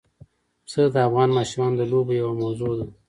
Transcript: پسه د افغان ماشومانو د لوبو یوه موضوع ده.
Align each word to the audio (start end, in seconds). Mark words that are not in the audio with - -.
پسه 0.65 0.81
د 0.93 0.95
افغان 1.07 1.29
ماشومانو 1.37 1.75
د 1.79 1.83
لوبو 1.91 2.11
یوه 2.21 2.33
موضوع 2.41 2.71
ده. 2.79 2.85